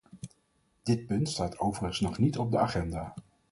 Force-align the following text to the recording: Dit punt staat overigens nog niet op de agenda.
Dit 0.83 1.05
punt 1.07 1.29
staat 1.29 1.59
overigens 1.59 1.99
nog 1.99 2.17
niet 2.17 2.37
op 2.37 2.51
de 2.51 2.57
agenda. 2.57 3.13